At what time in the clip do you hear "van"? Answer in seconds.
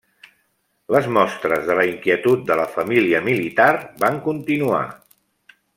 4.05-4.19